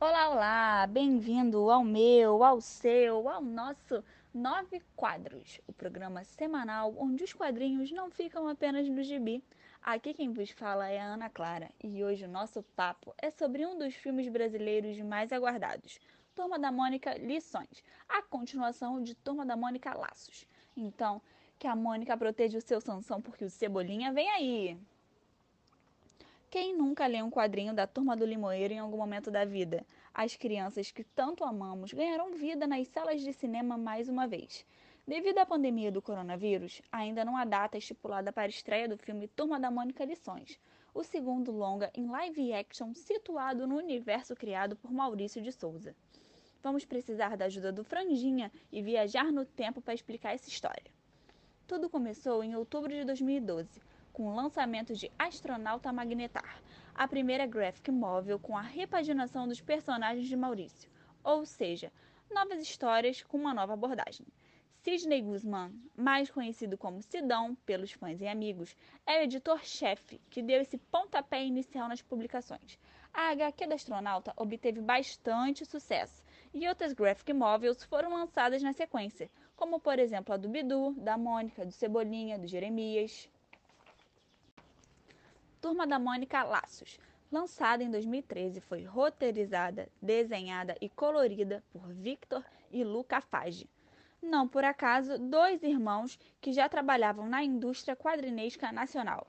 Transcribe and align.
Olá, 0.00 0.30
olá! 0.30 0.86
Bem-vindo 0.88 1.70
ao 1.70 1.84
meu, 1.84 2.42
ao 2.42 2.60
seu, 2.60 3.28
ao 3.28 3.40
nosso 3.40 4.02
Nove 4.34 4.82
Quadros, 4.96 5.60
o 5.68 5.72
programa 5.72 6.24
semanal 6.24 6.92
onde 6.98 7.22
os 7.22 7.32
quadrinhos 7.32 7.92
não 7.92 8.10
ficam 8.10 8.48
apenas 8.48 8.88
no 8.88 9.04
gibi. 9.04 9.44
Aqui 9.80 10.12
quem 10.12 10.32
vos 10.32 10.50
fala 10.50 10.88
é 10.88 10.98
a 10.98 11.04
Ana 11.06 11.30
Clara 11.30 11.70
e 11.80 12.02
hoje 12.02 12.24
o 12.24 12.28
nosso 12.28 12.64
papo 12.74 13.14
é 13.18 13.30
sobre 13.30 13.64
um 13.64 13.78
dos 13.78 13.94
filmes 13.94 14.28
brasileiros 14.28 14.98
mais 14.98 15.32
aguardados, 15.32 16.00
Turma 16.34 16.58
da 16.58 16.72
Mônica 16.72 17.14
Lições, 17.14 17.84
a 18.08 18.20
continuação 18.20 19.00
de 19.00 19.14
Turma 19.14 19.46
da 19.46 19.56
Mônica 19.56 19.96
Laços. 19.96 20.44
Então, 20.76 21.22
que 21.58 21.66
a 21.66 21.74
Mônica 21.74 22.16
proteja 22.16 22.58
o 22.58 22.62
seu 22.62 22.80
Sansão 22.80 23.20
porque 23.20 23.44
o 23.44 23.50
Cebolinha 23.50 24.12
vem 24.12 24.30
aí! 24.30 24.78
Quem 26.50 26.74
nunca 26.74 27.06
lê 27.06 27.20
um 27.20 27.30
quadrinho 27.30 27.74
da 27.74 27.86
Turma 27.86 28.16
do 28.16 28.24
Limoeiro 28.24 28.72
em 28.72 28.78
algum 28.78 28.96
momento 28.96 29.30
da 29.30 29.44
vida? 29.44 29.84
As 30.14 30.36
crianças 30.36 30.90
que 30.90 31.02
tanto 31.02 31.44
amamos 31.44 31.92
ganharam 31.92 32.32
vida 32.32 32.66
nas 32.66 32.86
salas 32.88 33.20
de 33.20 33.32
cinema 33.32 33.76
mais 33.76 34.08
uma 34.08 34.26
vez. 34.26 34.64
Devido 35.06 35.38
à 35.38 35.46
pandemia 35.46 35.90
do 35.90 36.00
coronavírus, 36.00 36.80
ainda 36.92 37.24
não 37.24 37.36
há 37.36 37.44
data 37.44 37.76
estipulada 37.76 38.32
para 38.32 38.44
a 38.44 38.48
estreia 38.48 38.88
do 38.88 38.96
filme 38.96 39.26
Turma 39.26 39.58
da 39.58 39.70
Mônica 39.70 40.04
Lições, 40.04 40.58
o 40.94 41.02
segundo 41.02 41.50
longa 41.50 41.90
em 41.94 42.06
live 42.06 42.52
action 42.52 42.94
situado 42.94 43.66
no 43.66 43.76
universo 43.76 44.34
criado 44.36 44.76
por 44.76 44.92
Maurício 44.92 45.42
de 45.42 45.50
Souza. 45.50 45.94
Vamos 46.62 46.84
precisar 46.84 47.36
da 47.36 47.46
ajuda 47.46 47.72
do 47.72 47.84
Franjinha 47.84 48.50
e 48.70 48.80
viajar 48.80 49.32
no 49.32 49.44
tempo 49.44 49.80
para 49.80 49.94
explicar 49.94 50.34
essa 50.34 50.48
história. 50.48 50.97
Tudo 51.68 51.90
começou 51.90 52.42
em 52.42 52.56
outubro 52.56 52.90
de 52.90 53.04
2012, 53.04 53.82
com 54.10 54.26
o 54.26 54.34
lançamento 54.34 54.94
de 54.94 55.12
Astronauta 55.18 55.92
Magnetar, 55.92 56.62
a 56.94 57.06
primeira 57.06 57.44
graphic 57.44 57.90
móvel 57.90 58.38
com 58.38 58.56
a 58.56 58.62
repaginação 58.62 59.46
dos 59.46 59.60
personagens 59.60 60.26
de 60.26 60.34
Maurício, 60.34 60.90
ou 61.22 61.44
seja, 61.44 61.92
novas 62.30 62.62
histórias 62.62 63.22
com 63.22 63.36
uma 63.36 63.52
nova 63.52 63.74
abordagem. 63.74 64.26
Sidney 64.82 65.20
Guzman, 65.20 65.70
mais 65.94 66.30
conhecido 66.30 66.78
como 66.78 67.02
Sidão 67.02 67.54
pelos 67.66 67.92
fãs 67.92 68.22
e 68.22 68.26
amigos, 68.26 68.74
é 69.04 69.18
o 69.18 69.22
editor-chefe 69.24 70.18
que 70.30 70.40
deu 70.40 70.62
esse 70.62 70.78
pontapé 70.78 71.44
inicial 71.44 71.86
nas 71.86 72.00
publicações. 72.00 72.78
A 73.12 73.28
HQ 73.32 73.66
da 73.66 73.74
Astronauta 73.74 74.32
obteve 74.38 74.80
bastante 74.80 75.66
sucesso 75.66 76.22
e 76.52 76.68
outras 76.68 76.92
graphic 76.92 77.32
móveis 77.32 77.84
foram 77.84 78.14
lançadas 78.14 78.62
na 78.62 78.72
sequência, 78.72 79.30
como 79.56 79.80
por 79.80 79.98
exemplo 79.98 80.34
a 80.34 80.36
do 80.36 80.48
Bidu, 80.48 80.94
da 80.98 81.18
Mônica, 81.18 81.64
do 81.64 81.72
Cebolinha, 81.72 82.38
do 82.38 82.46
Jeremias. 82.46 83.28
Turma 85.60 85.86
da 85.86 85.98
Mônica 85.98 86.42
Laços, 86.44 86.98
lançada 87.30 87.82
em 87.82 87.90
2013, 87.90 88.60
foi 88.60 88.84
roteirizada, 88.84 89.88
desenhada 90.00 90.76
e 90.80 90.88
colorida 90.88 91.62
por 91.72 91.92
Victor 91.92 92.44
e 92.70 92.84
Luca 92.84 93.20
Fage. 93.20 93.68
Não 94.22 94.48
por 94.48 94.64
acaso, 94.64 95.18
dois 95.18 95.62
irmãos 95.62 96.18
que 96.40 96.52
já 96.52 96.68
trabalhavam 96.68 97.28
na 97.28 97.42
indústria 97.42 97.94
quadrinesca 97.94 98.72
nacional. 98.72 99.26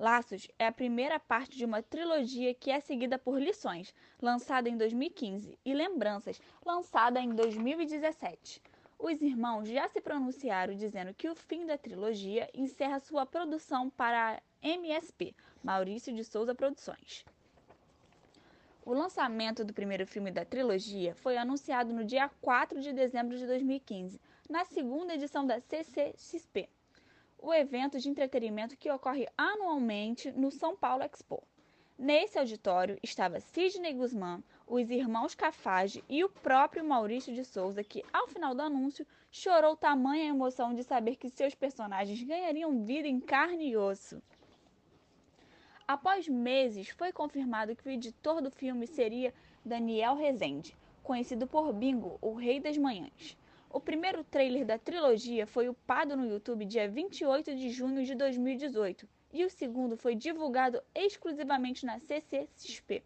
Laços 0.00 0.48
é 0.58 0.66
a 0.66 0.72
primeira 0.72 1.20
parte 1.20 1.58
de 1.58 1.64
uma 1.66 1.82
trilogia 1.82 2.54
que 2.54 2.70
é 2.70 2.80
seguida 2.80 3.18
por 3.18 3.38
Lições, 3.38 3.94
lançada 4.18 4.66
em 4.66 4.74
2015, 4.74 5.58
e 5.62 5.74
Lembranças, 5.74 6.40
lançada 6.64 7.20
em 7.20 7.34
2017. 7.34 8.62
Os 8.98 9.20
irmãos 9.20 9.68
já 9.68 9.86
se 9.88 10.00
pronunciaram 10.00 10.74
dizendo 10.74 11.12
que 11.12 11.28
o 11.28 11.34
fim 11.34 11.66
da 11.66 11.76
trilogia 11.76 12.48
encerra 12.54 12.98
sua 12.98 13.26
produção 13.26 13.90
para 13.90 14.36
a 14.36 14.40
MSP, 14.66 15.34
Maurício 15.62 16.14
de 16.14 16.24
Souza 16.24 16.54
Produções. 16.54 17.22
O 18.86 18.94
lançamento 18.94 19.66
do 19.66 19.74
primeiro 19.74 20.06
filme 20.06 20.30
da 20.30 20.46
trilogia 20.46 21.14
foi 21.14 21.36
anunciado 21.36 21.92
no 21.92 22.06
dia 22.06 22.30
4 22.40 22.80
de 22.80 22.94
dezembro 22.94 23.36
de 23.36 23.46
2015, 23.46 24.18
na 24.48 24.64
segunda 24.64 25.12
edição 25.12 25.46
da 25.46 25.60
CCXP, 25.60 26.70
o 27.42 27.54
evento 27.54 27.98
de 27.98 28.08
entretenimento 28.08 28.76
que 28.76 28.90
ocorre 28.90 29.26
anualmente 29.36 30.30
no 30.32 30.50
São 30.50 30.76
Paulo 30.76 31.02
Expo. 31.02 31.42
Nesse 31.98 32.38
auditório 32.38 32.98
estava 33.02 33.40
Sidney 33.40 33.92
Guzmán, 33.92 34.42
os 34.66 34.90
irmãos 34.90 35.34
Cafage 35.34 36.04
e 36.08 36.24
o 36.24 36.28
próprio 36.28 36.84
Maurício 36.84 37.34
de 37.34 37.44
Souza, 37.44 37.84
que, 37.84 38.02
ao 38.12 38.28
final 38.28 38.54
do 38.54 38.62
anúncio, 38.62 39.06
chorou 39.30 39.76
tamanha 39.76 40.30
emoção 40.30 40.74
de 40.74 40.82
saber 40.82 41.16
que 41.16 41.28
seus 41.28 41.54
personagens 41.54 42.22
ganhariam 42.22 42.84
vida 42.84 43.06
em 43.06 43.20
carne 43.20 43.70
e 43.70 43.76
osso. 43.76 44.22
Após 45.86 46.28
meses, 46.28 46.88
foi 46.88 47.12
confirmado 47.12 47.74
que 47.74 47.88
o 47.88 47.90
editor 47.90 48.40
do 48.40 48.50
filme 48.50 48.86
seria 48.86 49.34
Daniel 49.64 50.14
Rezende, 50.14 50.76
conhecido 51.02 51.46
por 51.46 51.72
Bingo, 51.72 52.16
o 52.22 52.32
Rei 52.32 52.60
das 52.60 52.78
Manhãs. 52.78 53.36
O 53.70 53.78
primeiro 53.80 54.24
trailer 54.24 54.66
da 54.66 54.78
trilogia 54.78 55.46
foi 55.46 55.68
upado 55.68 56.16
no 56.16 56.26
YouTube 56.26 56.64
dia 56.64 56.88
28 56.88 57.54
de 57.54 57.70
junho 57.70 58.04
de 58.04 58.14
2018 58.16 59.08
e 59.32 59.44
o 59.44 59.50
segundo 59.50 59.96
foi 59.96 60.16
divulgado 60.16 60.82
exclusivamente 60.94 61.86
na 61.86 62.00
CCXP 62.00 63.04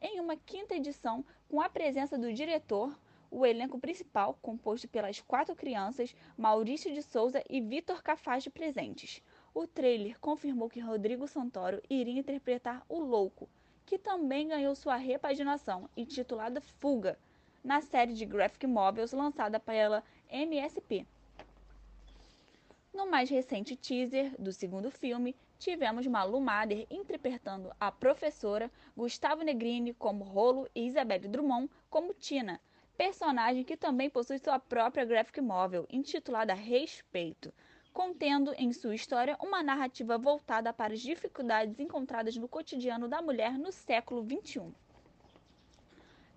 em 0.00 0.20
uma 0.20 0.36
quinta 0.36 0.74
edição 0.74 1.24
com 1.48 1.60
a 1.60 1.68
presença 1.68 2.18
do 2.18 2.32
diretor, 2.32 2.96
o 3.30 3.44
elenco 3.44 3.78
principal, 3.78 4.38
composto 4.40 4.86
pelas 4.88 5.20
quatro 5.20 5.56
crianças, 5.56 6.14
Maurício 6.36 6.92
de 6.92 7.02
Souza 7.02 7.42
e 7.48 7.60
Vitor 7.60 8.02
Cafage 8.02 8.48
presentes. 8.48 9.22
O 9.52 9.66
trailer 9.66 10.18
confirmou 10.20 10.68
que 10.68 10.80
Rodrigo 10.80 11.26
Santoro 11.26 11.82
iria 11.90 12.20
interpretar 12.20 12.84
o 12.88 13.00
Louco, 13.00 13.48
que 13.84 13.98
também 13.98 14.48
ganhou 14.48 14.74
sua 14.74 14.96
repaginação, 14.96 15.88
intitulada 15.96 16.60
Fuga, 16.60 17.18
na 17.62 17.80
série 17.80 18.14
de 18.14 18.24
graphic 18.24 18.66
novels 18.66 19.12
lançada 19.12 19.58
pela 19.58 20.02
MSP. 20.30 21.06
No 22.94 23.10
mais 23.10 23.28
recente 23.30 23.76
teaser 23.76 24.34
do 24.38 24.52
segundo 24.52 24.90
filme, 24.90 25.36
tivemos 25.58 26.06
Malu 26.06 26.40
Mader 26.40 26.86
interpretando 26.90 27.70
a 27.78 27.92
professora, 27.92 28.70
Gustavo 28.96 29.42
Negrini 29.42 29.92
como 29.94 30.24
Rolo 30.24 30.68
e 30.74 30.86
Isabelle 30.86 31.28
Drummond 31.28 31.70
como 31.90 32.14
Tina, 32.14 32.60
personagem 32.96 33.64
que 33.64 33.76
também 33.76 34.10
possui 34.10 34.38
sua 34.38 34.58
própria 34.58 35.04
graphic 35.04 35.40
novel, 35.40 35.86
intitulada 35.90 36.54
Respeito, 36.54 37.52
contendo 37.92 38.52
em 38.54 38.72
sua 38.72 38.94
história 38.94 39.36
uma 39.40 39.62
narrativa 39.62 40.18
voltada 40.18 40.72
para 40.72 40.94
as 40.94 41.00
dificuldades 41.00 41.78
encontradas 41.78 42.36
no 42.36 42.48
cotidiano 42.48 43.06
da 43.06 43.22
mulher 43.22 43.58
no 43.58 43.70
século 43.70 44.26
XXI 44.26 44.72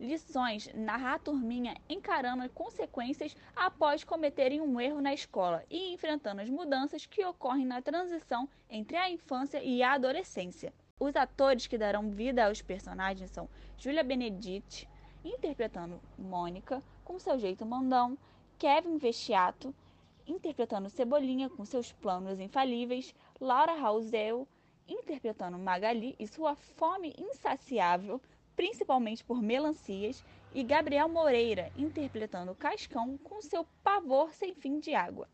lições 0.02 0.68
narra 0.74 1.14
a 1.14 1.20
turminha 1.20 1.76
encarando 1.88 2.44
as 2.44 2.52
consequências 2.52 3.36
após 3.56 4.04
cometerem 4.04 4.60
um 4.60 4.82
erro 4.82 5.00
na 5.00 5.14
escola 5.14 5.64
e 5.70 5.94
enfrentando 5.94 6.42
as 6.42 6.50
mudanças 6.50 7.06
que 7.06 7.24
ocorrem 7.24 7.66
na 7.66 7.82
transição 7.82 8.50
entre 8.70 8.98
a 8.98 9.10
infância 9.10 9.64
e 9.64 9.84
a 9.84 9.94
adolescência. 9.94 10.74
Os 11.00 11.16
atores 11.16 11.68
que 11.68 11.78
darão 11.78 12.10
vida 12.10 12.46
aos 12.46 12.62
personagens 12.62 13.30
são 13.30 13.48
Julia 13.78 14.04
Benedict, 14.04 14.90
interpretando 15.24 16.02
Mônica, 16.18 16.84
com 17.06 17.20
seu 17.20 17.38
jeito 17.38 17.66
mandão, 17.66 18.18
Kevin 18.58 18.98
Vestiato, 18.98 19.74
interpretando 20.26 20.90
Cebolinha 20.90 21.50
com 21.50 21.64
seus 21.64 21.92
planos 21.92 22.40
infalíveis, 22.40 23.14
Laura 23.40 23.74
Rausel, 23.74 24.48
interpretando 24.88 25.58
Magali 25.58 26.16
e 26.20 26.28
sua 26.28 26.56
fome 26.56 27.14
insaciável, 27.18 28.22
principalmente 28.62 29.24
por 29.24 29.42
melancias, 29.42 30.24
e 30.54 30.62
Gabriel 30.62 31.10
Moreira 31.10 31.72
interpretando 31.76 32.54
Cascão 32.54 33.18
com 33.18 33.42
seu 33.42 33.66
pavor 33.84 34.32
sem 34.36 34.54
fim 34.54 34.80
de 34.80 34.94
água. 34.94 35.28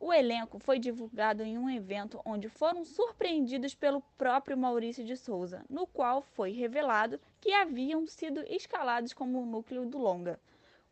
O 0.00 0.10
elenco 0.10 0.58
foi 0.58 0.78
divulgado 0.78 1.42
em 1.42 1.58
um 1.58 1.68
evento 1.68 2.18
onde 2.24 2.48
foram 2.48 2.82
surpreendidos 2.82 3.74
pelo 3.74 4.00
próprio 4.16 4.56
Maurício 4.56 5.04
de 5.04 5.18
Souza, 5.18 5.66
no 5.68 5.86
qual 5.86 6.22
foi 6.22 6.50
revelado 6.52 7.20
que 7.42 7.52
haviam 7.52 8.06
sido 8.06 8.42
escalados 8.48 9.12
como 9.12 9.42
o 9.42 9.44
núcleo 9.44 9.84
do 9.84 9.98
longa, 9.98 10.40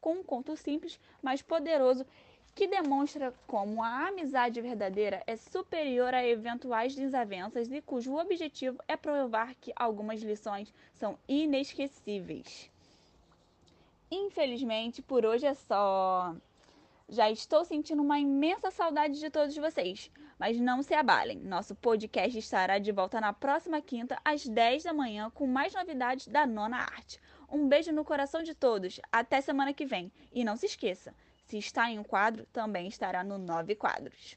com 0.02 0.16
um 0.16 0.22
conto 0.22 0.54
simples, 0.58 1.00
mas 1.22 1.40
poderoso 1.40 2.04
que 2.54 2.68
demonstra 2.68 3.34
como 3.48 3.82
a 3.82 4.06
amizade 4.06 4.60
verdadeira 4.60 5.22
é 5.26 5.36
superior 5.36 6.14
a 6.14 6.24
eventuais 6.24 6.94
desavenças 6.94 7.70
e 7.70 7.80
cujo 7.82 8.16
objetivo 8.16 8.78
é 8.86 8.96
provar 8.96 9.54
que 9.56 9.72
algumas 9.74 10.22
lições 10.22 10.72
são 10.92 11.18
inesquecíveis. 11.28 12.70
Infelizmente, 14.10 15.02
por 15.02 15.26
hoje 15.26 15.46
é 15.46 15.54
só. 15.54 16.36
Já 17.08 17.30
estou 17.30 17.64
sentindo 17.64 18.00
uma 18.00 18.18
imensa 18.18 18.70
saudade 18.70 19.18
de 19.18 19.28
todos 19.28 19.56
vocês, 19.56 20.10
mas 20.38 20.58
não 20.58 20.82
se 20.82 20.94
abalem. 20.94 21.38
Nosso 21.38 21.74
podcast 21.74 22.38
estará 22.38 22.78
de 22.78 22.92
volta 22.92 23.20
na 23.20 23.32
próxima 23.32 23.80
quinta, 23.82 24.18
às 24.24 24.46
10 24.46 24.84
da 24.84 24.94
manhã, 24.94 25.30
com 25.30 25.46
mais 25.46 25.74
novidades 25.74 26.28
da 26.28 26.46
Nona 26.46 26.78
Arte. 26.78 27.20
Um 27.50 27.68
beijo 27.68 27.92
no 27.92 28.04
coração 28.04 28.42
de 28.42 28.54
todos. 28.54 29.00
Até 29.12 29.40
semana 29.40 29.74
que 29.74 29.84
vem. 29.84 30.10
E 30.32 30.44
não 30.44 30.56
se 30.56 30.66
esqueça, 30.66 31.14
se 31.46 31.58
está 31.58 31.90
em 31.90 31.98
um 31.98 32.04
quadro, 32.04 32.46
também 32.52 32.88
estará 32.88 33.22
no 33.22 33.38
nove 33.38 33.74
quadros. 33.74 34.36